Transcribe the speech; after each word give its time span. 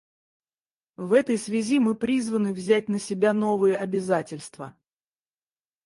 В 0.97 1.13
этой 1.13 1.37
связи 1.37 1.77
мы 1.77 1.93
призваны 1.93 2.53
взять 2.55 2.89
на 2.89 2.97
себя 2.97 3.33
новые 3.33 3.77
обязательства. 3.77 4.75